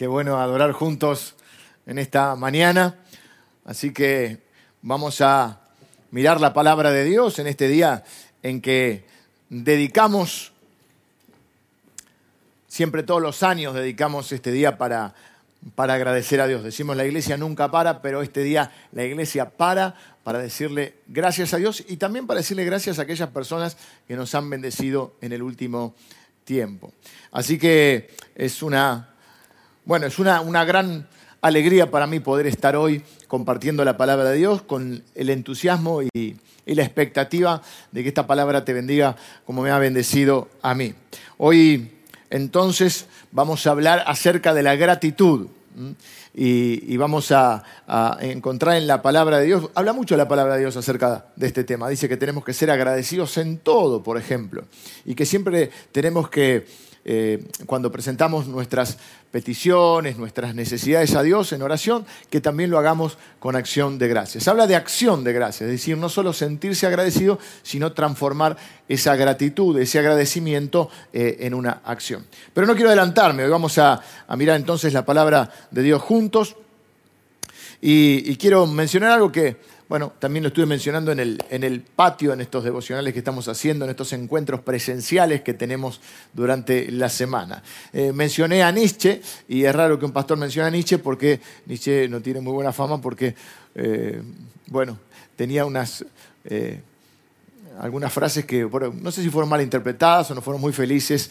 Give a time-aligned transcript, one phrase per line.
[0.00, 1.34] Qué bueno adorar juntos
[1.84, 2.96] en esta mañana.
[3.66, 4.38] Así que
[4.80, 5.60] vamos a
[6.10, 8.02] mirar la palabra de Dios en este día
[8.42, 9.04] en que
[9.50, 10.52] dedicamos,
[12.66, 15.14] siempre todos los años dedicamos este día para,
[15.74, 16.64] para agradecer a Dios.
[16.64, 21.58] Decimos la iglesia nunca para, pero este día la iglesia para para decirle gracias a
[21.58, 23.76] Dios y también para decirle gracias a aquellas personas
[24.08, 25.94] que nos han bendecido en el último
[26.44, 26.94] tiempo.
[27.32, 29.09] Así que es una
[29.84, 31.06] bueno, es una, gran
[31.40, 36.36] alegría para mí poder estar hoy compartiendo la palabra de Dios con el entusiasmo y,
[36.66, 40.94] la expectativa de que esta palabra te bendiga como me ha bendecido a mí.
[41.36, 41.90] Hoy
[42.28, 45.48] entonces vamos a hablar acerca de la gratitud.
[46.32, 50.60] Y, vamos a, a, encontrar en la palabra de Dios, habla mucho la palabra de
[50.60, 54.64] Dios acerca de este tema, dice que tenemos que ser agradecidos en todo, por ejemplo,
[55.04, 56.66] y que siempre tenemos que
[57.04, 58.98] eh, cuando presentamos nuestras
[59.30, 64.48] peticiones, nuestras necesidades a Dios en oración, que también lo hagamos con acción de gracias.
[64.48, 68.56] Habla de acción de gracias, es decir, no solo sentirse agradecido, sino transformar
[68.88, 72.26] esa gratitud, ese agradecimiento eh, en una acción.
[72.52, 74.00] Pero no quiero adelantarme, hoy vamos a,
[74.36, 76.56] mirar entonces la palabra de Dios juntos
[77.82, 79.56] y quiero mencionar algo que
[79.90, 83.48] bueno, también lo estuve mencionando en el, en el patio, en estos devocionales que estamos
[83.48, 86.00] haciendo, en estos encuentros presenciales que tenemos
[86.32, 87.64] durante la semana.
[87.92, 92.08] Eh, mencioné a Nietzsche, y es raro que un pastor mencione a Nietzsche porque Nietzsche
[92.08, 93.34] no tiene muy buena fama porque,
[93.74, 94.22] eh,
[94.68, 94.96] bueno,
[95.34, 96.04] tenía unas...
[96.44, 96.80] Eh,
[97.80, 98.68] algunas frases que
[99.00, 101.30] no sé si fueron mal interpretadas o no fueron muy felices,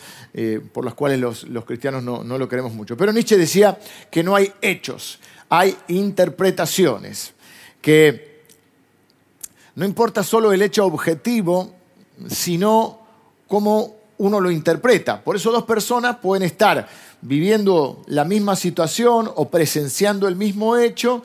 [0.74, 2.98] por las cuales los, cristianos no, no, lo queremos mucho.
[2.98, 3.78] Pero Nietzsche decía
[4.10, 7.34] que no hay hechos, hay interpretaciones,
[7.82, 8.29] que
[9.80, 11.74] no importa solo el hecho objetivo,
[12.28, 13.00] sino
[13.48, 15.24] cómo uno lo interpreta.
[15.24, 16.86] Por eso dos personas pueden estar
[17.22, 21.24] viviendo la misma situación o presenciando el mismo hecho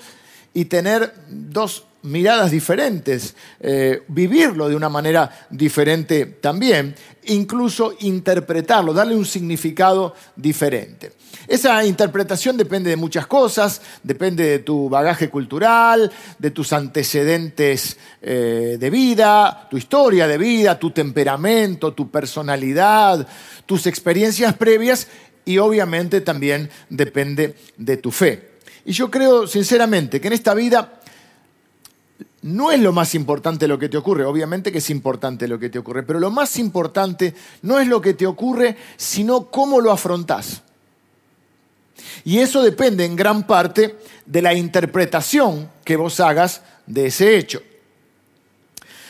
[0.55, 6.95] y tener dos miradas diferentes, eh, vivirlo de una manera diferente también,
[7.25, 11.11] incluso interpretarlo, darle un significado diferente.
[11.47, 18.77] Esa interpretación depende de muchas cosas, depende de tu bagaje cultural, de tus antecedentes eh,
[18.79, 23.27] de vida, tu historia de vida, tu temperamento, tu personalidad,
[23.67, 25.09] tus experiencias previas
[25.45, 28.55] y obviamente también depende de tu fe.
[28.87, 31.01] Y yo creo sinceramente que en esta vida
[32.43, 35.71] no es lo más importante lo que te ocurre, obviamente que es importante lo que
[35.71, 39.91] te ocurre, pero lo más importante no es lo que te ocurre, sino cómo lo
[39.91, 40.64] afrontás.
[42.25, 47.63] Y eso depende en gran parte de la interpretación que vos hagas de ese hecho.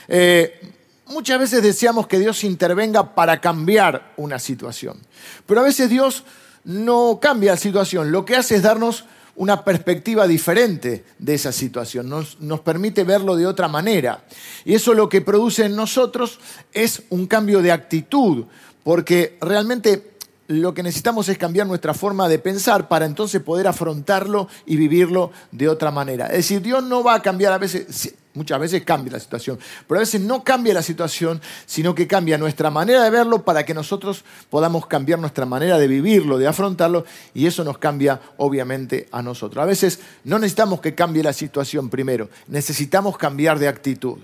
[0.09, 0.61] Eh,
[1.07, 4.99] muchas veces deseamos que Dios intervenga para cambiar una situación,
[5.47, 6.25] pero a veces Dios
[6.65, 9.05] no cambia la situación, lo que hace es darnos
[9.37, 14.25] una perspectiva diferente de esa situación, nos, nos, permite verlo de otra manera.
[14.65, 16.39] Y eso lo que produce en nosotros
[16.73, 18.45] es un cambio de actitud,
[18.85, 20.14] porque realmente
[20.47, 25.31] lo que necesitamos es cambiar nuestra forma de pensar para entonces poder afrontarlo y vivirlo
[25.53, 26.27] de otra manera.
[26.27, 29.99] Es decir, Dios no va a cambiar a veces, muchas veces cambia la situación, pero
[29.99, 33.75] a veces no cambia la situación, sino que cambia nuestra manera de verlo para que
[33.75, 39.23] nosotros podamos cambiar nuestra manera de vivirlo, de afrontarlo, y eso nos cambia obviamente a
[39.23, 39.63] nosotros.
[39.63, 44.19] A veces no necesitamos que cambie la situación primero, necesitamos cambiar de actitud.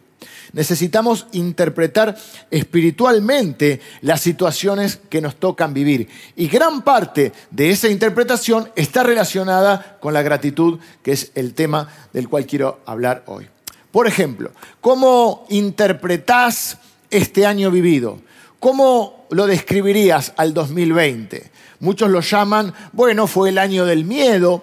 [0.53, 2.17] Necesitamos interpretar
[2.51, 6.09] espiritualmente las situaciones que nos tocan vivir.
[6.37, 11.89] Y gran parte de esa interpretación está relacionada con la gratitud, que es el tema
[12.13, 13.49] del cual quiero hablar hoy.
[13.93, 16.79] Por ejemplo, ¿cómo interpretás
[17.11, 18.21] este año vivido?
[18.61, 21.51] ¿Cómo lo describirías al 2020?
[21.81, 24.63] Muchos lo llaman, bueno, fue el año del miedo,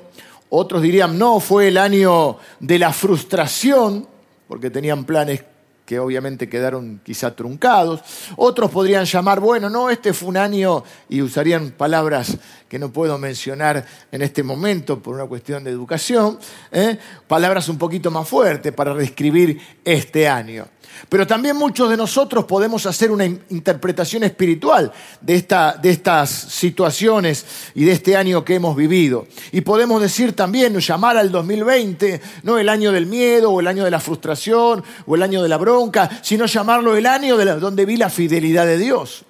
[0.49, 4.07] otros dirían, no, fue el año de la frustración,
[4.47, 5.43] porque tenían planes
[5.87, 8.01] que obviamente quedaron quizá truncados.
[8.35, 12.37] Otros podrían llamar, bueno, no, este fue un año, y usarían palabras
[12.67, 16.39] que no puedo mencionar en este momento por una cuestión de educación,
[16.73, 16.99] ¿eh?
[17.25, 20.67] palabras un poquito más fuertes para describir este año.
[21.09, 24.91] Pero también muchos de nosotros podemos hacer una interpretación espiritual
[25.21, 27.45] de, esta, de estas situaciones
[27.75, 29.27] y de este año que hemos vivido.
[29.51, 33.83] Y podemos decir también, llamar al 2020, no el año del miedo o el año
[33.83, 37.85] de la frustración o el año de la bronca, sino llamarlo el año de donde
[37.85, 39.23] vi la fidelidad de Dios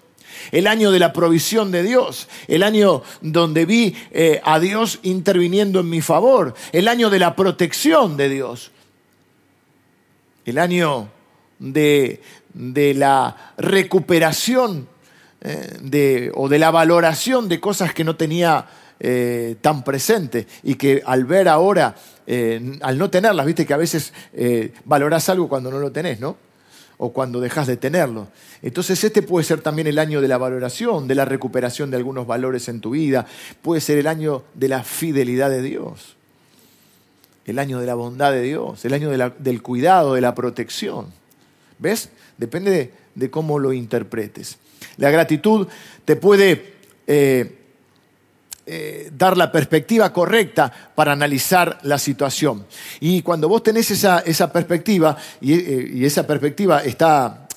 [0.51, 5.81] el año de la provisión de Dios, el año donde vi eh, a Dios interviniendo
[5.81, 8.71] en mi favor, el año de la protección de Dios,
[10.45, 11.09] el año
[11.59, 12.21] de,
[12.95, 14.87] la recuperación
[15.41, 18.65] eh, de, o de la valoración de cosas que no tenía
[18.99, 21.95] eh, tan presente y que al ver ahora,
[22.25, 24.13] eh, al no tenerlas, viste que a veces
[24.85, 26.37] valorás algo cuando no lo tenés, ¿no?
[26.97, 28.27] O cuando dejas de tenerlo.
[28.63, 32.25] Entonces este puede ser también el año de la valoración, de la recuperación de algunos
[32.25, 33.27] valores en tu vida,
[33.61, 36.15] puede ser el año de la fidelidad de Dios,
[37.45, 41.13] el año de la bondad de Dios, el año del cuidado, de la protección.
[41.79, 42.09] ¿Ves?
[42.37, 44.57] Depende de, cómo lo interpretes.
[44.97, 45.67] La gratitud
[46.05, 46.73] te puede
[47.07, 47.57] eh,
[48.65, 52.65] eh, dar la perspectiva correcta para analizar la situación.
[52.99, 57.47] Y cuando vos tenés esa, perspectiva y, eh, esa perspectiva está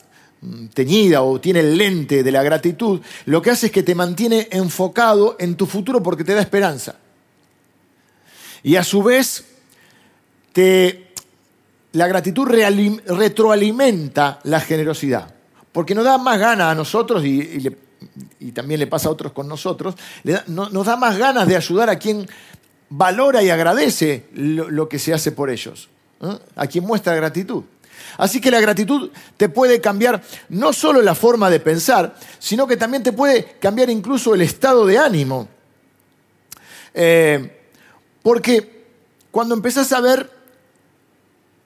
[0.40, 3.94] mm, teñida o tiene el lente de la gratitud, lo que hace es que te
[3.94, 6.94] mantiene enfocado en tu futuro porque te da esperanza.
[8.62, 9.44] Y a su vez,
[10.52, 11.09] te
[11.92, 15.34] la gratitud retroalimenta la generosidad,
[15.72, 17.76] porque nos da más ganas a nosotros y,
[18.52, 19.94] también le pasa a otros con nosotros,
[20.46, 22.28] nos da más ganas de ayudar a quien
[22.88, 25.88] valora y agradece lo, que se hace por ellos,
[26.22, 26.38] ¿eh?
[26.56, 27.64] a quien muestra gratitud.
[28.16, 32.76] Así que la gratitud te puede cambiar no solo la forma de pensar, sino que
[32.76, 35.48] también te puede cambiar incluso el estado de ánimo.
[36.94, 37.56] Eh,
[38.22, 38.84] porque
[39.30, 40.39] cuando empezás a ver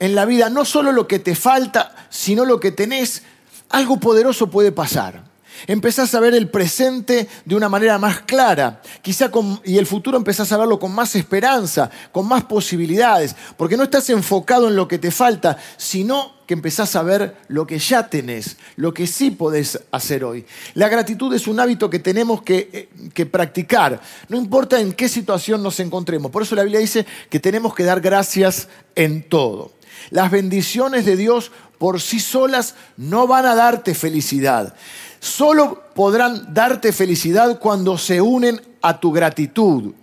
[0.05, 3.23] en la vida no solo lo que te falta, sino lo que tenés,
[3.71, 5.25] algo poderoso puede pasar.
[5.67, 9.31] Empezás a ver el presente de una manera más clara, quizá
[9.65, 14.11] y el futuro empezás a verlo con más esperanza, con más posibilidades, porque no estás
[14.11, 18.57] enfocado en lo que te falta, sino que empezás a ver lo que ya tenés,
[18.77, 20.45] lo que sí podés hacer hoy.
[20.75, 25.09] La gratitud es un hábito que tenemos que, eh, que practicar, no importa en qué
[25.09, 26.31] situación nos encontremos.
[26.31, 29.73] Por eso la Biblia dice que tenemos que dar gracias en todo.
[30.11, 34.75] Las bendiciones de Dios por sí solas no van a darte felicidad.
[35.21, 39.95] Solo podrán darte felicidad cuando se unen a tu gratitud.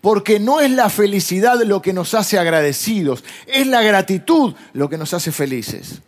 [0.00, 4.98] Porque no es la felicidad lo que nos hace agradecidos, es la gratitud lo que
[4.98, 6.00] nos hace felices.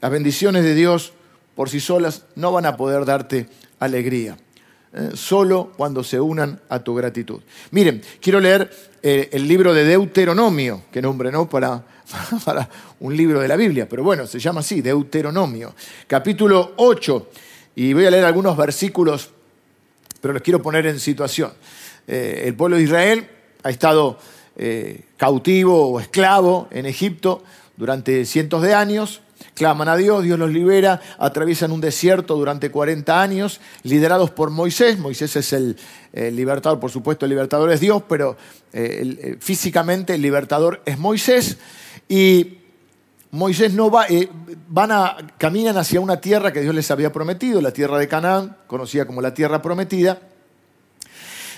[0.00, 1.12] Las bendiciones de Dios
[1.54, 3.48] por sí solas no van a poder darte
[3.78, 4.36] alegría.
[4.96, 7.40] Eh, solo cuando se unan a tu gratitud.
[7.72, 8.70] Miren, quiero leer
[9.02, 11.48] eh, el libro de Deuteronomio, que nombre, ¿no?
[11.48, 11.84] Para,
[12.44, 12.68] para
[13.00, 15.74] un libro de la Biblia, pero bueno, se llama así, Deuteronomio,
[16.06, 17.28] capítulo 8,
[17.74, 19.30] y voy a leer algunos versículos,
[20.20, 21.52] pero los quiero poner en situación.
[22.06, 23.28] Eh, el pueblo de Israel
[23.62, 24.18] ha estado
[25.16, 27.42] cautivo o esclavo en Egipto
[27.76, 29.20] durante cientos de años,
[29.54, 34.98] claman a Dios, Dios los libera, atraviesan un desierto durante 40 años, liderados por Moisés.
[34.98, 35.76] Moisés es el,
[36.12, 38.36] libertador, por supuesto el libertador es Dios, pero
[38.72, 41.58] eh, eh, físicamente el libertador es Moisés.
[42.08, 42.58] Y
[43.30, 44.28] Moisés no va, eh,
[44.68, 48.56] van a, caminan hacia una tierra que Dios les había prometido, la tierra de Canaán,
[48.66, 50.20] conocida como la tierra prometida.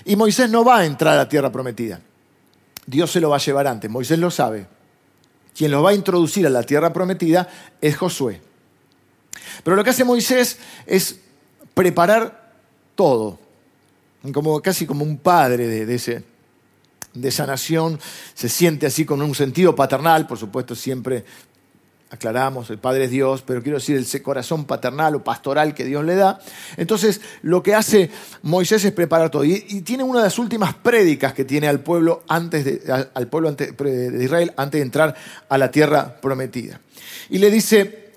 [0.07, 2.01] Y Moisés no va a entrar a la tierra prometida.
[2.87, 4.67] Dios se lo va a llevar antes, Moisés lo sabe
[5.57, 7.49] quien los va a introducir a la tierra prometida
[7.81, 8.41] es Josué.
[9.65, 11.19] Pero lo que hace Moisés es
[11.73, 12.53] preparar
[12.95, 13.39] todo,
[14.35, 17.99] como, casi como un padre de, de esa nación,
[18.35, 21.25] se siente así con un sentido paternal, por supuesto siempre
[22.11, 26.05] aclaramos, el Padre es Dios, pero quiero decir el corazón paternal o pastoral que Dios
[26.05, 26.39] le da.
[26.77, 28.11] Entonces, lo que hace
[28.43, 29.45] Moisés es preparar todo.
[29.45, 33.53] Y, tiene una de las últimas prédicas que tiene al pueblo, antes de, al pueblo
[33.53, 35.15] de Israel antes de entrar
[35.49, 36.81] a la tierra prometida.
[37.31, 38.13] Y le dice,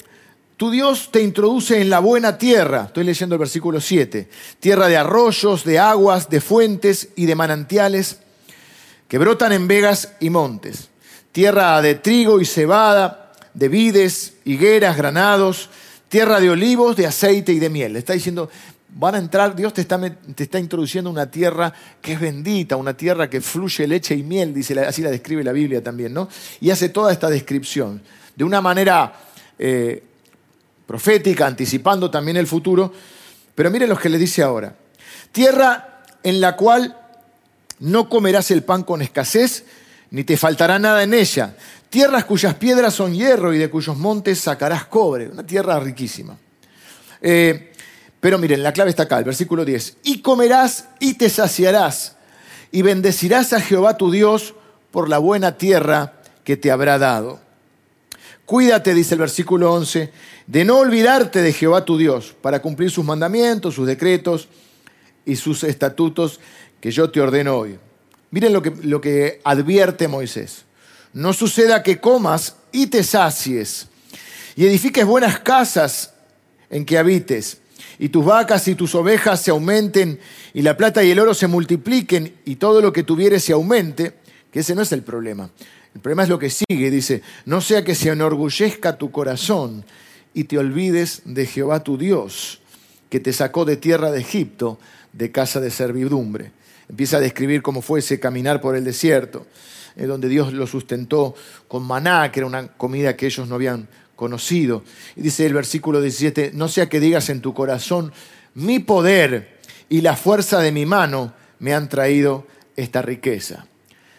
[0.58, 4.30] tu Dios te introduce en la buena tierra, estoy leyendo el versículo 7,
[4.60, 8.20] tierra de arroyos, de aguas, de fuentes y de manantiales
[9.08, 10.90] que brotan en vegas y montes,
[11.32, 13.29] tierra de trigo y cebada,
[13.60, 15.70] de vides, higueras, granados,
[16.08, 17.94] tierra de olivos, de aceite y de miel.
[17.94, 18.50] Le está diciendo,
[18.96, 22.96] van a entrar, Dios te está, te está introduciendo una tierra que es bendita, una
[22.96, 26.30] tierra que fluye leche y miel, dice, así la describe la Biblia también, ¿no?
[26.62, 28.02] Y hace toda esta descripción
[28.36, 29.14] de una manera
[29.60, 30.02] eh,
[30.88, 32.94] profética, anticipando también el futuro.
[33.54, 34.74] Pero miren lo que le dice ahora.
[35.34, 36.98] Tierra en la cual
[37.80, 39.66] no comerás el pan con escasez,
[40.12, 41.56] ni te faltará nada en ella.
[41.90, 45.28] Tierras cuyas piedras son hierro y de cuyos montes sacarás cobre.
[45.28, 46.38] Una tierra riquísima.
[47.22, 47.74] Eh,
[48.20, 49.98] pero miren, la clave está acá, el versículo 10.
[50.04, 52.16] Y comerás y te saciarás
[52.72, 54.56] y bendecirás a Jehová tu Dios
[54.92, 56.14] por la buena tierra
[56.44, 57.40] que te habrá dado.
[58.46, 60.12] Cuídate, dice el versículo 11,
[60.48, 64.48] de no olvidarte de Jehová tu Dios para cumplir sus mandamientos, sus decretos
[65.26, 66.40] y sus estatutos
[66.82, 67.78] que yo te ordeno hoy.
[68.32, 70.66] Miren lo que, lo que advierte Moisés
[71.14, 73.88] no suceda que comas y te sacies,
[74.56, 76.14] y edifiques buenas casas
[76.70, 77.60] en que habites,
[77.98, 80.20] y tus vacas y tus ovejas se aumenten,
[80.54, 84.14] y la plata y el oro se multipliquen, y todo lo que tuvieres se aumente,
[84.52, 85.50] que ese no es el problema.
[85.96, 89.84] El problema es lo que sigue, dice, no sea que se enorgullezca tu corazón
[90.34, 92.62] y te olvides de Jehová tu Dios,
[93.10, 94.80] que te sacó de tierra de Egipto,
[95.14, 96.52] de casa de servidumbre.
[96.90, 99.46] Empieza a describir cómo fue ese caminar por el desierto,
[99.96, 101.36] eh, donde Dios lo sustentó
[101.68, 104.84] con maná, que era una comida que ellos no habían conocido.
[105.16, 108.12] Y dice el versículo 17, no sea que digas en tu corazón,
[108.56, 113.68] mi poder y la fuerza de mi mano me han traído esta riqueza.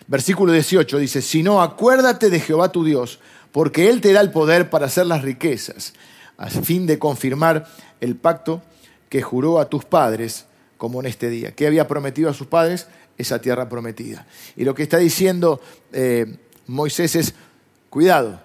[0.06, 3.20] Versículo 18 dice, si no, acuérdate de Jehová tu Dios,
[3.52, 5.92] porque Él te da el poder para hacer las riquezas,
[6.36, 7.66] a fin de confirmar
[8.00, 8.62] el pacto
[9.08, 10.46] que juró a tus padres,
[10.80, 11.52] como en este día.
[11.54, 12.86] ¿Qué había prometido a sus padres?
[13.18, 14.26] Esa tierra prometida.
[14.56, 15.60] Y lo que está diciendo
[15.92, 17.34] eh, Moisés es,
[17.90, 18.40] cuidado,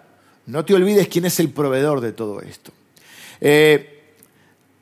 [0.46, 2.74] no te olvides quién es el proveedor de todo esto.
[3.40, 4.18] Eh,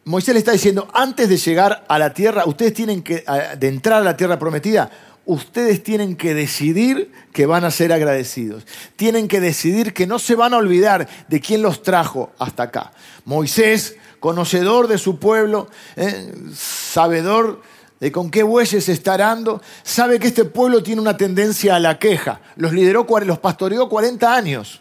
[0.03, 3.24] Moisés le está diciendo, antes de llegar a la tierra, ustedes tienen que,
[3.60, 4.89] de entrar a la tierra prometida,
[5.27, 8.65] ustedes tienen que decidir que van a ser agradecidos.
[8.95, 12.93] Tienen que decidir que no se van a olvidar de quién los trajo hasta acá.
[13.25, 17.62] Moisés, conocedor de su pueblo, eh, sabedor
[18.00, 22.00] de con qué bueyes está arando, sabe que este pueblo tiene una tendencia a la
[22.00, 22.39] queja.
[22.56, 24.80] Los lideró, los pastoreó 40 años.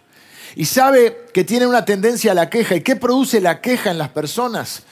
[0.55, 2.77] Y sabe que tiene una tendencia a la queja.
[2.77, 4.85] ¿Y qué produce la queja en las personas?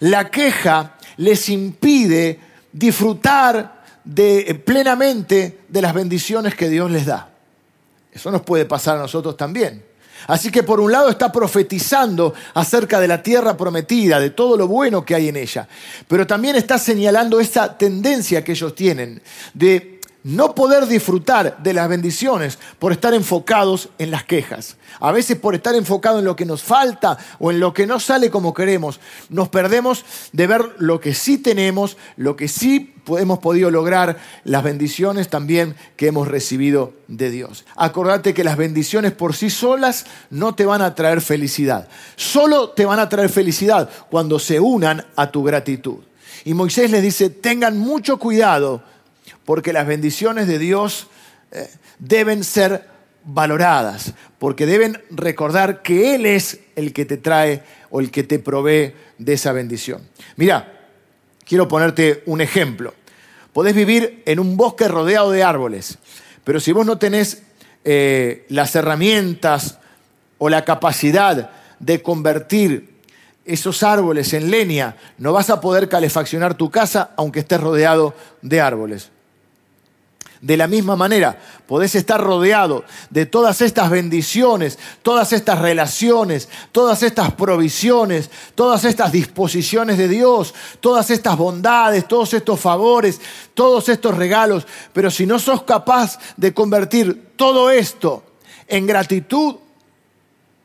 [0.00, 2.40] La queja les impide
[2.72, 7.28] disfrutar de, plenamente de las bendiciones que Dios les da.
[8.10, 9.84] Eso nos puede pasar a nosotros también.
[10.26, 14.68] Así que por un lado está profetizando acerca de la tierra prometida, de todo lo
[14.68, 15.68] bueno que hay en ella,
[16.08, 19.22] pero también está señalando esa tendencia que ellos tienen
[19.54, 19.95] de
[20.26, 24.76] no poder disfrutar de las bendiciones por estar enfocados en las quejas.
[24.98, 28.00] A veces por estar enfocado en lo que nos falta o en lo que no
[28.00, 33.38] sale como queremos, nos perdemos de ver lo que sí tenemos, lo que sí hemos
[33.38, 37.64] podido lograr, las bendiciones también que hemos recibido de Dios.
[37.76, 41.88] Acordate que las bendiciones por sí solas no te van a traer felicidad.
[42.16, 45.98] Solo te van a traer felicidad cuando se unan a tu gratitud.
[46.44, 48.82] Y Moisés les dice, tengan mucho cuidado
[49.46, 51.06] porque las bendiciones de Dios
[51.52, 51.66] eh,
[51.98, 52.84] deben ser
[53.24, 58.38] valoradas, porque deben recordar que Él es el que te trae o el que te
[58.38, 60.02] provee de esa bendición.
[60.36, 60.90] Mira,
[61.44, 62.92] quiero ponerte un ejemplo.
[63.52, 65.98] Podés vivir en un bosque rodeado de árboles,
[66.44, 67.42] pero si vos no tenés
[67.84, 69.78] eh, las herramientas
[70.38, 72.96] o la capacidad de convertir
[73.44, 78.60] esos árboles en leña, no vas a poder calefaccionar tu casa aunque estés rodeado de
[78.60, 79.10] árboles.
[80.40, 87.02] De la misma manera, podés estar rodeado de todas estas bendiciones, todas estas relaciones, todas
[87.02, 93.20] estas provisiones, todas estas disposiciones de Dios, todas estas bondades, todos estos favores,
[93.54, 94.66] todos estos regalos.
[94.92, 98.22] Pero si no sos capaz de convertir todo esto
[98.68, 99.56] en gratitud,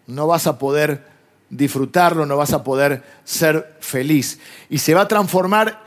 [0.08, 1.10] no vas a poder
[1.50, 4.40] disfrutarlo, no vas a poder ser feliz.
[4.70, 5.84] Y se va a transformar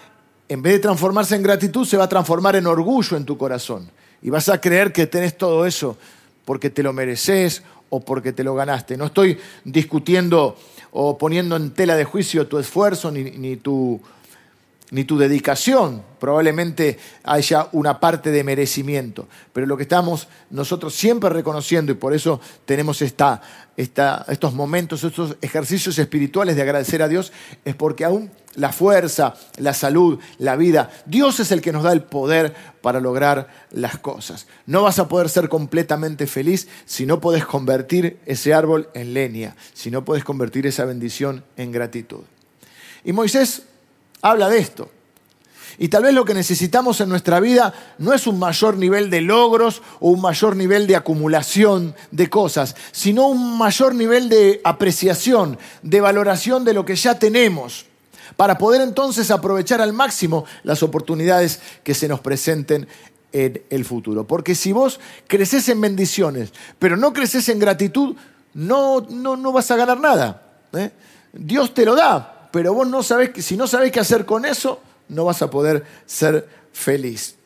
[0.48, 3.90] en vez de transformarse en gratitud, se va a transformar en orgullo en tu corazón.
[4.22, 5.96] Y vas a creer que tenés todo eso
[6.44, 8.96] porque te lo mereces o porque te lo ganaste.
[8.96, 10.56] No estoy discutiendo
[10.92, 14.00] o poniendo en tela de juicio tu esfuerzo ni, tu,
[14.90, 16.02] ni tu dedicación.
[16.20, 19.28] Probablemente haya una parte de merecimiento.
[19.52, 23.42] Pero lo que estamos nosotros siempre reconociendo, y por eso tenemos esta,
[23.76, 27.32] estos momentos, estos ejercicios espirituales de agradecer a Dios,
[27.64, 30.90] es porque aún la fuerza, la salud, la vida.
[31.06, 34.46] Dios es el que nos da el poder para lograr las cosas.
[34.66, 39.56] No vas a poder ser completamente feliz si no puedes convertir ese árbol en leña,
[39.72, 42.22] si no puedes convertir esa bendición en gratitud.
[43.04, 43.62] Y Moisés
[44.22, 44.90] habla de esto.
[45.76, 49.20] Y tal vez lo que necesitamos en nuestra vida no es un mayor nivel de
[49.20, 55.58] logros o un mayor nivel de acumulación de cosas, sino un mayor nivel de apreciación,
[55.82, 57.86] de valoración de lo que ya tenemos
[58.36, 62.88] para poder entonces aprovechar al máximo las oportunidades que se nos presenten
[63.32, 64.26] en el futuro.
[64.26, 68.16] Porque si vos creces en bendiciones, pero no creces en gratitud,
[68.54, 70.42] no, no, no vas a ganar nada.
[70.72, 70.90] ¿eh?
[71.32, 74.80] Dios te lo da, pero vos no sabés, si no sabés qué hacer con eso,
[75.08, 77.36] no vas a poder ser feliz.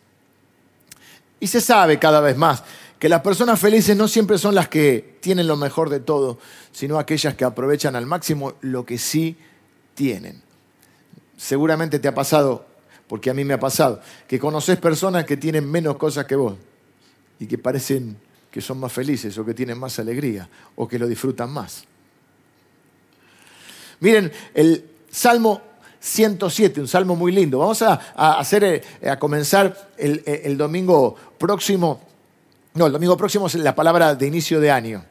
[1.40, 2.62] Y se sabe cada vez más
[2.98, 6.38] que las personas felices no siempre son las que tienen lo mejor de todo,
[6.72, 9.36] sino aquellas que aprovechan al máximo lo que sí
[9.94, 10.47] tienen
[11.38, 12.66] seguramente te ha pasado,
[13.06, 16.56] porque a mí me ha pasado, que conoces personas que tienen menos cosas que vos
[17.38, 18.18] y que parecen
[18.50, 21.84] que son más felices o que tienen más alegría o que lo disfrutan más.
[24.00, 25.62] Miren, el Salmo
[26.00, 27.58] 107, un salmo muy lindo.
[27.58, 32.00] Vamos a, hacer, eh, a comenzar el, el domingo próximo.
[32.74, 35.04] No, el domingo próximo es la palabra de inicio de año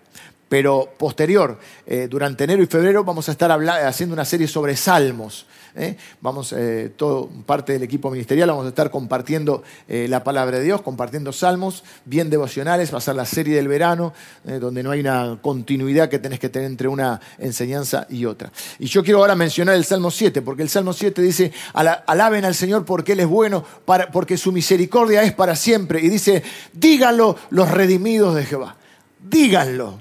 [0.50, 5.46] pero posterior, eh, durante enero y febrero, vamos a estar haciendo una serie sobre salmos.
[5.77, 5.98] ¿Eh?
[6.22, 10.81] Vamos, eh, todo, parte del equipo ministerial, vamos a estar compartiendo la palabra de Dios,
[10.81, 12.93] compartiendo salmos bien devocionales.
[12.93, 16.50] Va a ser la serie del verano, donde no hay una continuidad que tenés que
[16.50, 18.51] tener entre una enseñanza y otra.
[18.79, 22.55] Y yo quiero ahora mencionar el Salmo 7, porque el Salmo 7 dice: Alaben al
[22.55, 23.63] Señor porque Él es bueno,
[24.12, 26.01] porque su misericordia es para siempre.
[26.01, 26.43] Y dice:
[26.74, 28.75] Díganlo los redimidos de Jehová.
[29.19, 30.00] Díganlo.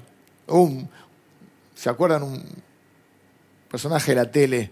[1.75, 2.43] ¿Se acuerdan un
[3.69, 4.71] personaje de la tele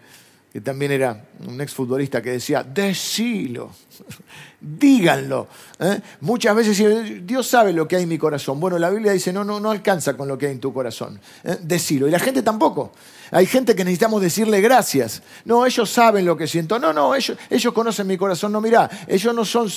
[0.56, 3.72] que también era un exfutbolista que decía, decilo,
[4.62, 5.50] díganlo.
[5.78, 6.00] ¿eh?
[6.22, 8.58] Muchas veces Dios sabe lo que hay en mi corazón.
[8.58, 11.20] Bueno, la Biblia dice, no, no, no alcanza con lo que hay en tu corazón.
[11.44, 11.58] ¿eh?
[11.62, 12.08] Decilo.
[12.08, 12.94] Y la gente tampoco.
[13.32, 15.22] Hay gente que necesitamos decirle gracias.
[15.44, 16.80] No, ellos saben lo que siento.
[16.80, 18.54] No, no, ellos, ellos conocen mi corazón.
[18.54, 19.70] No, mirá, ellos no son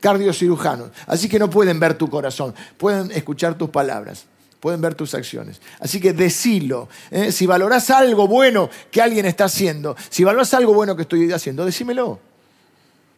[0.00, 0.88] cardiocirujanos.
[1.06, 2.54] Así que no pueden ver tu corazón.
[2.78, 4.24] Pueden escuchar tus palabras
[4.62, 5.60] pueden ver tus acciones.
[5.80, 6.88] Así que decilo.
[7.10, 7.32] ¿eh?
[7.32, 11.66] Si valorás algo bueno que alguien está haciendo, si valorás algo bueno que estoy haciendo,
[11.66, 12.20] decímelo.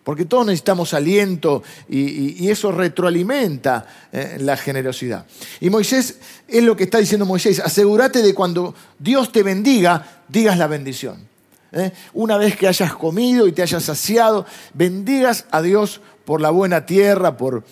[0.04, 4.38] Porque todos necesitamos aliento y, eso retroalimenta ¿eh?
[4.40, 5.26] la generosidad.
[5.60, 6.16] Y Moisés
[6.48, 7.60] es lo que está diciendo Moisés.
[7.60, 11.28] Asegúrate de cuando Dios te bendiga, digas la bendición.
[11.72, 11.92] ¿eh?
[12.14, 16.86] Una vez que hayas comido y te hayas saciado, bendigas a Dios por la buena
[16.86, 17.64] tierra, por,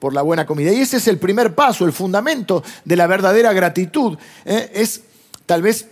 [0.00, 0.72] por la buena comida.
[0.72, 4.18] Y ese es el primer paso, el fundamento de la verdadera gratitud.
[4.44, 4.72] ¿eh?
[4.74, 5.02] Es,
[5.46, 5.86] tal vez,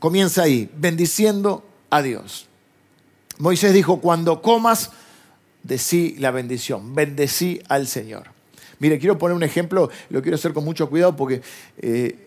[0.00, 2.48] comienza ahí, bendiciendo a Dios.
[3.36, 4.90] Moisés dijo, cuando comas,
[5.62, 8.30] decí la bendición, bendecí al Señor.
[8.80, 11.42] Mire, quiero poner un ejemplo, lo quiero hacer con mucho cuidado porque
[11.78, 12.26] eh,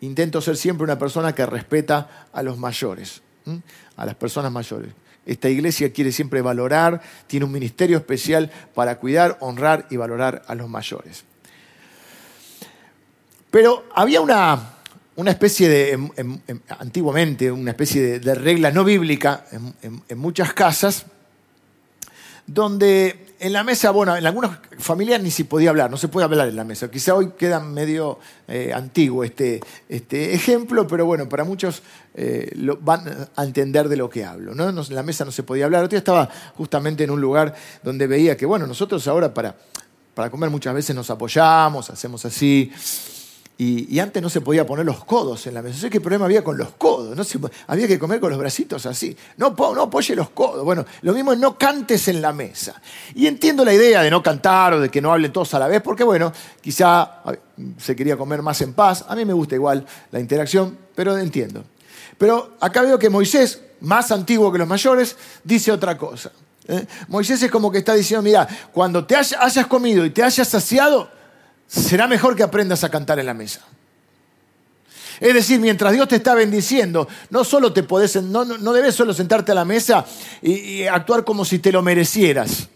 [0.00, 3.20] intento ser siempre una persona que respeta a los mayores,
[3.96, 4.92] a las personas mayores.
[5.26, 10.54] Esta iglesia quiere siempre valorar, tiene un ministerio especial para cuidar, honrar y valorar a
[10.54, 11.24] los mayores.
[13.50, 14.76] Pero había una,
[15.26, 16.10] especie de,
[16.78, 19.44] antiguamente, una especie de, regla no bíblica
[19.82, 21.06] en muchas casas,
[22.52, 26.24] donde en la mesa, bueno, en algunas familias ni se podía hablar, no se puede
[26.24, 26.90] hablar en la mesa.
[26.90, 31.82] Quizá hoy queda medio eh, antiguo este, este, ejemplo, pero bueno, para muchos
[32.14, 34.54] eh, lo, van a entender de lo que hablo.
[34.54, 34.68] ¿no?
[34.68, 35.88] En la mesa no se podía hablar.
[35.88, 39.56] Yo estaba justamente en un lugar donde veía que, bueno, nosotros ahora para,
[40.12, 42.72] para comer muchas veces nos apoyamos, hacemos así.
[43.62, 45.74] Y, antes no se podía poner los codos en la mesa.
[45.74, 47.36] No sé qué problema había con los codos.
[47.66, 49.14] había que comer con los bracitos así.
[49.36, 50.64] No, no apoye los codos.
[50.64, 52.80] Bueno, lo mismo es no cantes en la mesa.
[53.14, 55.68] Y entiendo la idea de no cantar o de que no hablen todos a la
[55.68, 57.20] vez, porque bueno, quizá
[57.76, 59.04] se quería comer más en paz.
[59.06, 61.62] A mí me gusta igual la interacción, pero entiendo.
[62.16, 66.32] Pero acá veo que Moisés, más antiguo que los mayores, dice otra cosa.
[66.66, 66.86] ¿eh?
[67.08, 71.19] Moisés es como que está diciendo, mira, cuando te hayas comido y te hayas saciado,
[71.70, 73.60] será mejor que aprendas a cantar en la mesa.
[75.20, 79.12] Es decir, mientras Dios te está bendiciendo, no solo te podés, no, no debes solo
[79.12, 80.04] sentarte a la mesa
[80.42, 82.68] y, actuar como si te lo merecieras.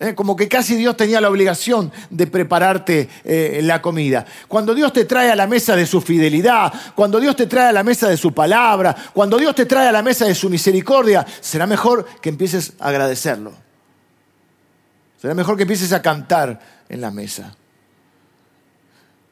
[0.00, 0.14] ¿eh?
[0.14, 4.24] Como que casi Dios tenía la obligación de prepararte eh, la comida.
[4.48, 7.72] Cuando Dios te trae a la mesa de su fidelidad, cuando Dios te trae a
[7.72, 11.26] la mesa de su palabra, cuando Dios te trae a la mesa de su misericordia,
[11.40, 13.52] será mejor que empieces a agradecerlo.
[15.20, 16.58] Será mejor que empieces a cantar
[16.88, 17.54] en la mesa.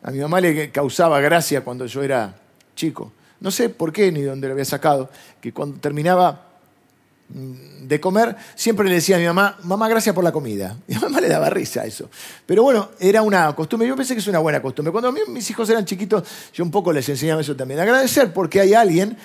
[0.05, 2.37] A mi mamá le causaba gracia cuando yo era
[2.77, 3.11] chico.
[3.41, 6.47] No sé por qué ni dónde lo había sacado, que cuando terminaba
[7.31, 10.77] mm, de comer, siempre le decía a mi mamá, mamá, gracias por la comida.
[10.87, 12.11] Y a mi mamá le daba risa a eso.
[12.45, 13.89] Pero bueno, era una costumbre.
[13.89, 14.93] Yo pensé que es una buena costumbre.
[14.93, 17.81] Cuando mis hijos eran chiquitos, yo un poco les enseñaba eso también.
[17.81, 19.17] Agradecer porque hay alguien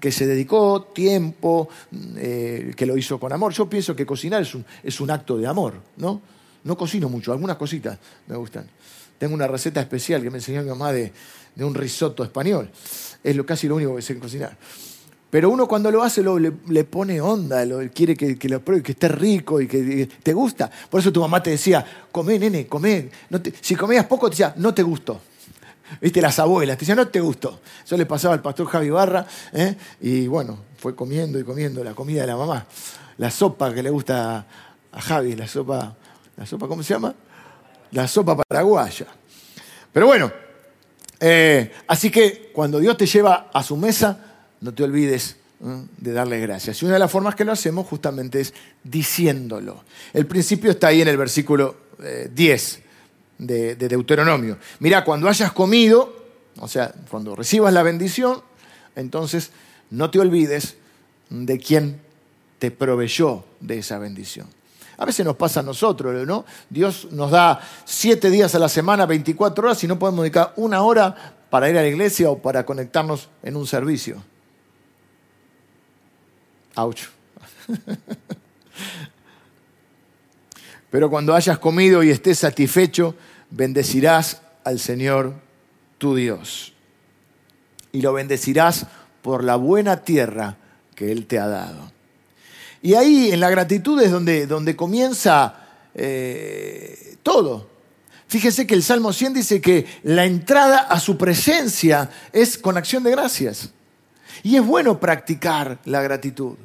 [0.00, 1.68] que se dedicó tiempo,
[2.16, 3.52] eh, que lo hizo con amor.
[3.52, 6.22] Yo pienso que cocinar es un, es un acto de amor, ¿no?
[6.64, 8.66] No cocino mucho, algunas cositas me gustan.
[9.24, 11.10] Tengo una receta especial que me enseñó mi mamá de,
[11.56, 12.70] un risotto español.
[13.22, 14.54] Es lo, casi lo único que sé cocinar.
[15.30, 18.92] Pero uno cuando lo hace lo, le, pone onda, lo, quiere que, lo pruebe, que
[18.92, 20.70] esté rico y que te gusta.
[20.90, 23.08] Por eso tu mamá te decía, comé, nene, comé.
[23.62, 25.18] si comías poco, te decía, no te gustó.
[26.02, 27.62] Viste, las abuelas, te decían, no te gustó.
[27.82, 29.74] Eso le pasaba al pastor Javi Barra, ¿eh?
[30.02, 32.66] y bueno, fue comiendo y comiendo la comida de la mamá.
[33.16, 34.44] La sopa que le gusta
[34.92, 35.96] a Javi, la sopa,
[36.36, 37.14] la sopa, ¿cómo se llama?
[37.94, 39.06] La sopa paraguaya.
[39.92, 40.30] Pero bueno,
[41.20, 44.18] eh, así que cuando Dios te lleva a su mesa,
[44.60, 46.82] no te olvides de darle gracias.
[46.82, 48.52] Y una de las formas que lo hacemos justamente es
[48.82, 49.84] diciéndolo.
[50.12, 51.76] El principio está ahí en el versículo
[52.34, 52.82] 10 eh,
[53.38, 54.58] de, de Deuteronomio.
[54.80, 56.24] Mira, cuando hayas comido,
[56.58, 58.42] o sea, cuando recibas la bendición,
[58.96, 59.52] entonces
[59.90, 60.76] no te olvides
[61.30, 62.00] de quien
[62.58, 64.46] te proveyó de esa bendición.
[64.96, 66.44] A veces nos pasa a nosotros, ¿no?
[66.70, 70.82] Dios nos da siete días a la semana, 24 horas, y no podemos dedicar una
[70.82, 74.22] hora para ir a la iglesia o para conectarnos en un servicio.
[76.76, 77.02] Ouch.
[80.90, 83.16] Pero cuando hayas comido y estés satisfecho,
[83.50, 85.34] bendecirás al Señor
[85.98, 86.72] tu Dios.
[87.92, 88.86] Y lo bendecirás
[89.22, 90.56] por la buena tierra
[90.94, 91.93] que Él te ha dado.
[92.84, 95.54] Y ahí en la gratitud es donde, donde comienza
[95.94, 97.66] eh, todo.
[98.26, 103.02] Fíjese que el Salmo 100 dice que la entrada a su presencia es con acción
[103.02, 103.70] de gracias.
[104.42, 106.56] Y es bueno practicar la gratitud.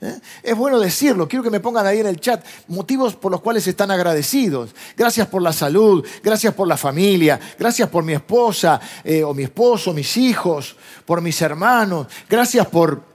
[0.00, 0.18] ¿eh?
[0.42, 3.66] Es bueno decirlo, quiero que me pongan ahí en el chat motivos por los cuales
[3.66, 4.74] están agradecidos.
[4.96, 9.42] Gracias por la salud, gracias por la familia, gracias por mi esposa eh, o mi
[9.42, 13.07] esposo, mis hijos, por mis hermanos, gracias por,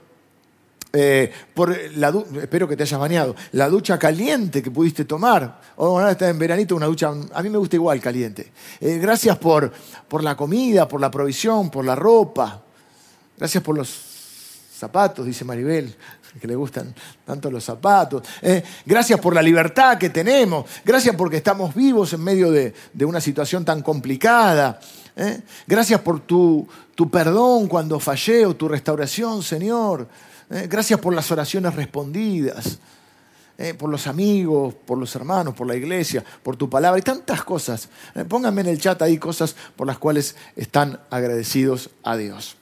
[0.94, 5.60] eh, por la espero que te hayas bañado, la ducha caliente que pudiste tomar.
[5.76, 8.52] O ahora está en veranito una ducha, a mí me gusta igual caliente.
[8.80, 9.70] gracias por,
[10.08, 12.62] por la comida, por la provisión, por la ropa.
[13.36, 13.88] Gracias por los
[14.78, 15.94] zapatos, dice Maribel
[16.40, 18.22] que le gustan tanto los zapatos.
[18.42, 20.66] Eh, gracias por la libertad que tenemos.
[20.84, 24.80] Gracias porque estamos vivos en medio de, una situación tan complicada.
[25.16, 25.40] Eh.
[25.66, 26.66] Gracias por tu,
[27.10, 30.08] perdón cuando fallé o tu restauración, Señor.
[30.50, 30.66] Eh.
[30.68, 32.78] Gracias por las oraciones respondidas.
[33.78, 37.88] por los amigos, por los hermanos, por la iglesia, por tu palabra y tantas cosas.
[38.28, 42.56] pónganme en el chat ahí cosas por las cuales están agradecidos a Dios.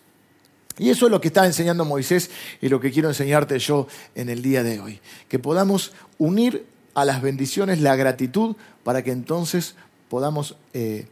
[0.78, 4.28] Y eso es lo que está enseñando Moisés y lo que quiero enseñarte yo en
[4.28, 5.00] el día de hoy.
[5.28, 9.74] Que podamos unir a las bendiciones la gratitud para que entonces
[10.08, 11.06] podamos eh,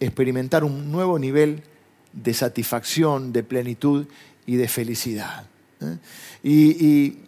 [0.00, 1.62] experimentar un nuevo nivel
[2.12, 4.06] de satisfacción, de plenitud
[4.46, 5.44] y de felicidad.
[5.80, 5.98] ¿eh?
[6.42, 7.18] Y,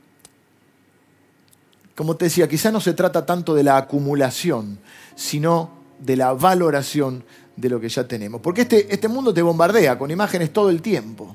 [1.95, 4.79] como te decía, quizá no se trata tanto de la acumulación,
[5.17, 7.25] sino de la valoración
[7.57, 8.41] de lo que ya tenemos.
[8.41, 11.35] Porque este, este mundo te bombardea con imágenes todo el tiempo.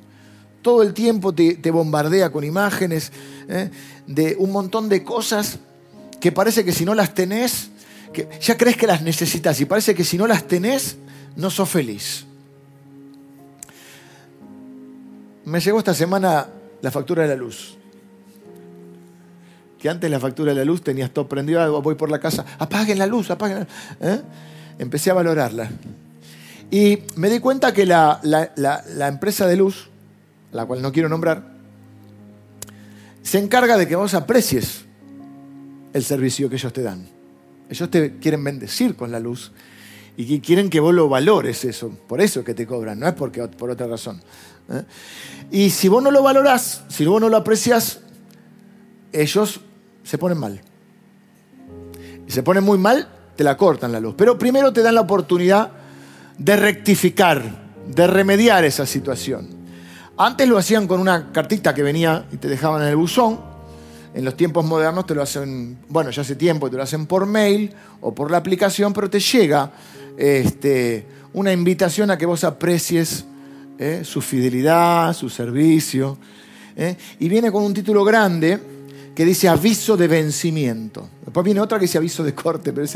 [0.62, 3.12] Todo el tiempo te, bombardea con imágenes
[3.50, 3.70] ¿eh?
[4.08, 5.60] de un montón de cosas
[6.22, 7.70] que parece que si no las tenés,
[8.14, 10.96] que ya crees que las necesitas y parece que si no las tenés,
[11.36, 12.26] no sos feliz.
[15.46, 16.48] Me llegó esta semana
[16.82, 17.78] la factura de la luz.
[19.80, 22.98] Que antes la factura de la luz tenías todo prendido, voy por la casa, apaguen
[22.98, 23.70] la luz, apaguen la luz.
[24.00, 24.22] ¿eh?
[24.80, 25.70] Empecé a valorarla.
[26.72, 28.20] Y me di cuenta que la,
[29.08, 29.90] empresa de luz,
[30.52, 31.44] la cual no quiero nombrar,
[33.22, 34.86] se encarga de que vos aprecies
[35.94, 37.06] el servicio que ellos te dan.
[37.70, 39.52] Ellos te quieren bendecir con la luz
[40.18, 41.90] y quieren que vos lo valores eso.
[42.08, 44.22] Por eso que te cobran, no es porque, por otra razón.
[44.70, 44.84] ¿Eh?
[45.52, 48.00] Y si vos no lo valorás, si vos no lo aprecias,
[49.12, 49.62] ellos
[50.04, 50.62] se ponen mal.
[52.28, 54.16] Se ponen muy mal, te la cortan la luz.
[54.18, 55.72] Pero primero te dan la oportunidad
[56.38, 57.44] de rectificar,
[57.88, 59.48] de remediar esa situación.
[60.18, 63.40] Antes lo hacían con una cartita que venía y te dejaban en el buzón.
[64.14, 67.26] En los tiempos modernos te lo hacen, bueno, ya hace tiempo te lo hacen por
[67.26, 69.72] mail o por la aplicación, pero te llega
[70.18, 73.26] este, una invitación a que vos aprecies
[73.86, 76.18] eh, su fidelidad, su servicio.
[76.74, 78.58] Eh, y viene con un título grande
[79.14, 81.10] que dice aviso de vencimiento.
[81.26, 82.88] Después viene otra que dice aviso de corte, pero,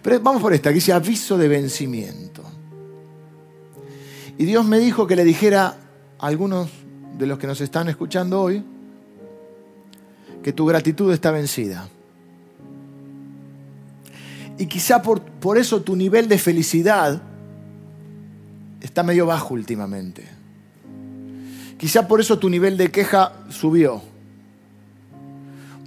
[0.00, 2.44] pero vamos por esta, que dice aviso de vencimiento.
[4.38, 5.76] Y Dios me dijo que le dijera
[6.20, 6.70] a algunos
[7.18, 8.62] de los que nos están escuchando hoy
[10.44, 11.88] que tu gratitud está vencida.
[14.56, 17.22] Y quizá por, por eso tu nivel de felicidad
[18.80, 20.24] está medio bajo últimamente.
[21.78, 24.02] Quizá por eso tu nivel de queja subió.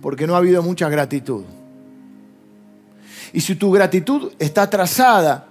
[0.01, 1.43] Porque no ha habido mucha gratitud.
[3.33, 5.47] Y si tu gratitud está atrasada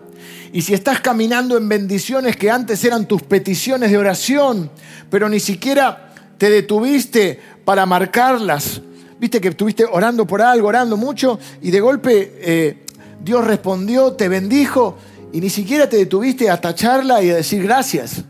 [0.52, 4.70] y si estás caminando en bendiciones que antes eran tus peticiones de oración,
[5.08, 8.80] pero ni siquiera te detuviste para marcarlas,
[9.18, 12.84] viste que estuviste orando por algo, orando mucho, y de golpe eh,
[13.22, 14.96] Dios respondió, te bendijo,
[15.32, 18.24] y ni siquiera te detuviste a tacharla y a decir gracias.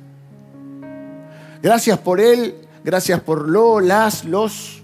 [1.62, 4.82] Gracias por Él, gracias por lo, las, los,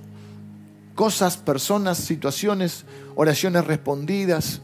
[0.94, 4.60] cosas, personas, situaciones, oraciones respondidas.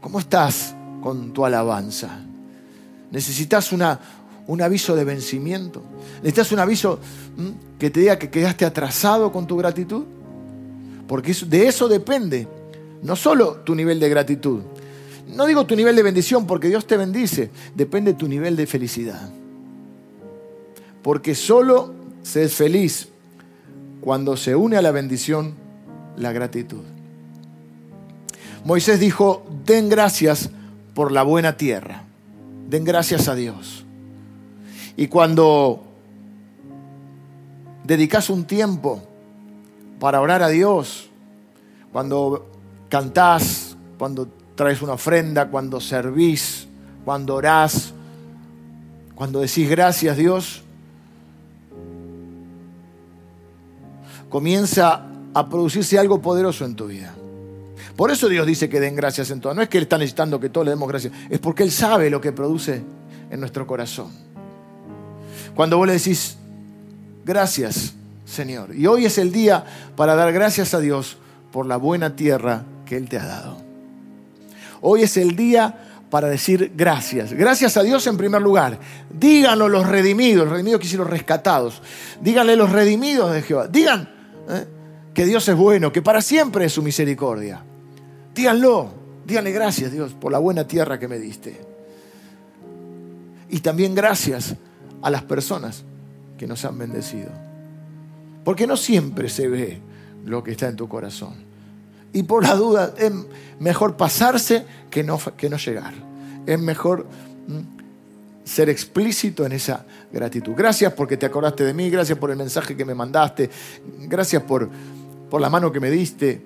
[0.00, 0.74] ¿Cómo estás?
[1.00, 2.20] con tu alabanza.
[3.10, 3.98] Necesitas una,
[4.46, 5.82] un aviso de vencimiento.
[6.16, 6.98] Necesitas un aviso
[7.78, 10.04] que te diga que quedaste atrasado con tu gratitud.
[11.06, 12.46] Porque de eso depende
[13.02, 14.60] no solo tu nivel de gratitud.
[15.34, 17.50] No digo tu nivel de bendición porque Dios te bendice.
[17.74, 19.30] Depende tu nivel de felicidad.
[21.02, 23.08] Porque solo se es feliz
[24.00, 25.54] cuando se une a la bendición,
[26.16, 26.82] la gratitud.
[28.64, 30.50] Moisés dijo, den gracias
[30.94, 32.04] por la buena tierra,
[32.68, 33.84] den gracias a Dios.
[34.96, 35.84] Y cuando
[37.84, 39.02] dedicas un tiempo
[40.00, 41.08] para orar a Dios,
[41.92, 42.50] cuando
[42.88, 46.66] cantás, cuando traes una ofrenda, cuando servís,
[47.04, 47.94] cuando orás,
[49.14, 50.64] cuando decís gracias Dios,
[54.28, 57.14] comienza a producirse algo poderoso en tu vida.
[57.94, 59.54] Por eso Dios dice que den gracias en todo.
[59.54, 62.10] No es que Él está necesitando que todos le demos gracias, es porque Él sabe
[62.10, 62.82] lo que produce
[63.30, 64.10] en nuestro corazón.
[65.54, 66.36] Cuando vos le decís,
[67.24, 67.94] gracias
[68.24, 68.74] Señor.
[68.74, 71.16] Y hoy es el día para dar gracias a Dios
[71.52, 73.67] por la buena tierra que Él te ha dado.
[74.80, 77.32] Hoy es el día para decir gracias.
[77.32, 78.78] Gracias a Dios en primer lugar.
[79.10, 81.82] Díganlo los redimidos, redimidos que rescatados.
[82.20, 83.68] Díganle los redimidos de Jehová.
[83.68, 84.08] Digan
[84.48, 84.66] ¿eh?
[85.12, 87.62] que Dios es bueno, que para siempre es su misericordia.
[88.34, 88.98] Díganlo.
[89.26, 91.60] Díganle gracias Dios por la buena tierra que me diste.
[93.50, 94.54] Y también gracias
[95.02, 95.84] a las personas
[96.38, 97.30] que nos han bendecido.
[98.44, 99.80] Porque no siempre se ve
[100.24, 101.47] lo que está en tu corazón.
[102.12, 103.12] Y por la duda, es
[103.58, 105.94] mejor pasarse que no, que no llegar.
[106.46, 107.06] Es mejor
[108.48, 110.54] ser explícito en esa gratitud.
[110.56, 113.50] Gracias porque te acordaste de mí, gracias por el mensaje que me mandaste,
[114.00, 114.68] gracias por,
[115.28, 116.40] por la mano que me diste,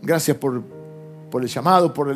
[0.00, 0.62] gracias por,
[1.30, 2.14] por el llamado, por,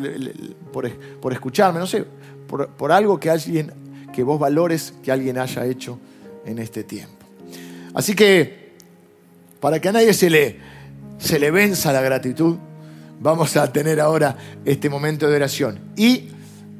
[0.71, 2.05] por, escucharme, no sé,
[2.47, 3.71] por, por algo que alguien,
[4.13, 5.99] que vos valores que alguien haya hecho
[6.45, 7.25] en este tiempo.
[7.93, 8.73] Así que,
[9.59, 10.57] para que a nadie se le,
[11.17, 12.57] se le venza la gratitud,
[13.19, 15.79] vamos a tener ahora este momento de oración.
[15.95, 16.29] Y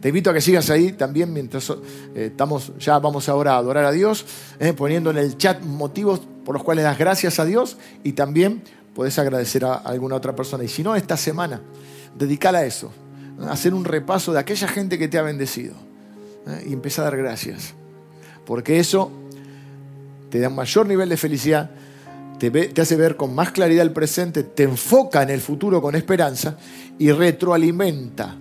[0.01, 3.85] te invito a que sigas ahí también mientras eh, estamos, ya vamos ahora a adorar
[3.85, 4.25] a Dios,
[4.59, 8.63] eh, poniendo en el chat motivos por los cuales das gracias a Dios y también
[8.93, 10.63] puedes agradecer a alguna otra persona.
[10.63, 11.61] Y si no, esta semana,
[12.17, 12.91] dedícala a eso,
[13.49, 15.73] hacer un repaso de aquella gente que te ha bendecido
[16.47, 17.73] eh, y empezar a dar gracias.
[18.45, 19.11] Porque eso
[20.29, 21.71] te da un mayor nivel de felicidad
[22.49, 26.57] te, hace ver con más claridad el presente, te enfoca en el futuro con esperanza
[26.97, 28.35] y retroalimenta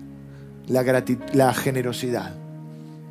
[0.69, 2.35] la, generosidad.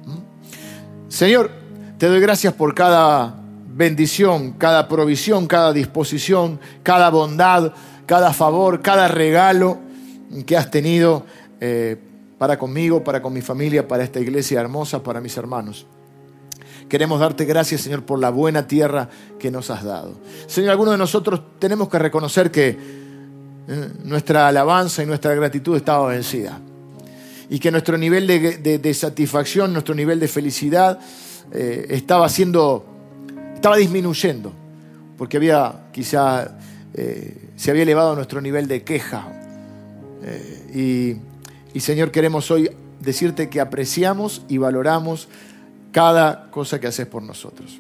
[0.06, 1.10] ¿Mm?
[1.10, 1.52] Señor,
[1.98, 3.36] te doy gracias por cada
[3.74, 7.74] bendición, cada provisión, cada disposición, cada bondad,
[8.06, 9.80] cada favor, cada regalo
[10.46, 11.26] que has tenido
[11.60, 11.98] eh,
[12.38, 15.86] para conmigo, para con mi familia, para esta iglesia hermosa, para mis hermanos.
[16.92, 19.08] Queremos darte gracias, Señor, por la buena tierra
[19.40, 20.14] que nos has dado.
[20.46, 26.10] Señor, algunos de nosotros tenemos que reconocer que eh, nuestra alabanza y nuestra gratitud estaba
[26.10, 26.60] vencida.
[27.50, 31.00] Y que nuestro nivel de, satisfacción, nuestro nivel de felicidad
[31.54, 32.86] eh, estaba siendo,
[33.56, 34.52] estaba disminuyendo.
[35.18, 36.58] Porque había quizá,
[36.94, 39.32] eh, se había elevado nuestro nivel de queja.
[40.76, 41.16] y,
[41.74, 45.30] y Señor, queremos hoy decirte que apreciamos y valoramos
[45.92, 47.80] cada cosa que haces por nosotros.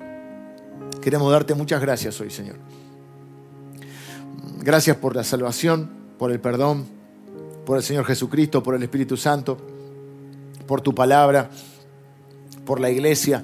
[1.01, 2.57] Queremos darte muchas gracias hoy, Señor.
[4.59, 6.85] Gracias por la salvación, por el perdón,
[7.65, 9.57] por el Señor Jesucristo, por el Espíritu Santo,
[10.67, 11.49] por tu palabra,
[12.65, 13.43] por la iglesia,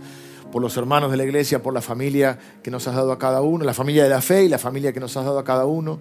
[0.51, 3.41] por los hermanos de la iglesia, por la familia que nos has dado a cada
[3.41, 5.65] uno, la familia de la fe y la familia que nos has dado a cada
[5.65, 5.99] uno.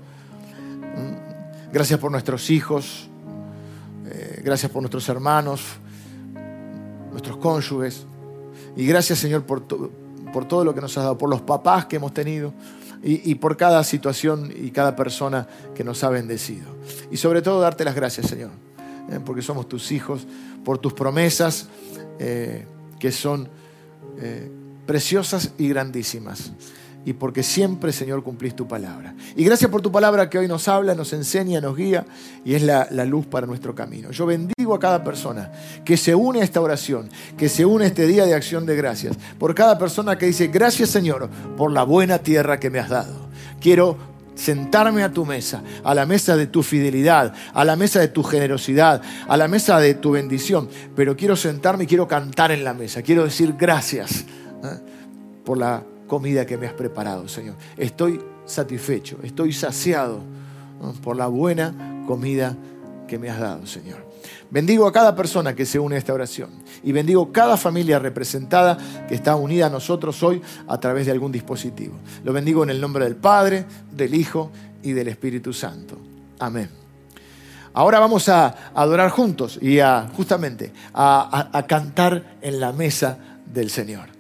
[1.73, 3.09] Gracias por nuestros hijos,
[4.07, 5.63] eh, gracias por nuestros hermanos,
[7.11, 8.07] nuestros cónyuges.
[8.77, 12.13] Y gracias Señor por, todo lo que nos has dado, por los papás que hemos
[12.13, 12.53] tenido
[13.03, 16.67] y, por cada situación y cada persona que nos ha bendecido.
[17.11, 18.51] Y sobre todo darte las gracias Señor,
[19.11, 20.27] eh, porque somos tus hijos,
[20.65, 21.69] por tus promesas
[22.19, 22.67] eh,
[22.99, 23.49] que son
[24.19, 24.51] eh,
[24.87, 26.53] preciosas y grandísimas
[27.07, 29.15] y porque siempre, Señor, cumplís tu palabra.
[29.37, 32.05] Y gracias por tu palabra que hoy nos habla, nos enseña, nos guía
[32.45, 34.11] y es la, luz para nuestro camino.
[34.11, 35.53] Yo bendigo a cada persona
[35.85, 38.75] que se une a esta oración, que se une a este día de acción de
[38.75, 42.89] gracias, por cada persona que dice, gracias Señor por la buena tierra que me has
[42.89, 43.29] dado.
[43.61, 43.97] Quiero
[44.35, 48.25] sentarme a tu mesa, a la mesa de tu fidelidad, a la mesa de tu
[48.25, 52.75] generosidad, a la mesa de tu bendición, pero quiero sentarme y quiero cantar en la
[52.75, 54.25] mesa, quiero decir gracias
[54.65, 54.81] ¿eh?
[55.45, 57.57] por la comida que me has preparado, Señor.
[57.77, 60.21] Estoy satisfecho, estoy saciado
[61.03, 62.57] por la buena comida
[63.07, 64.07] que me has dado, Señor.
[64.51, 66.51] Bendigo a cada persona que se une a esta oración
[66.83, 71.33] y bendigo cada familia representada que está unida a nosotros hoy a través de algún
[71.33, 71.95] dispositivo.
[72.25, 74.51] Lo bendigo en el nombre del Padre, del Hijo
[74.83, 75.99] y del Espíritu Santo.
[76.39, 76.71] Amén.
[77.75, 84.16] Ahora vamos a adorar juntos y a justamente a cantar en la mesa del Señor.